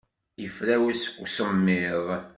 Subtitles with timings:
[0.41, 2.07] Yefrawes seg usemmiḍ.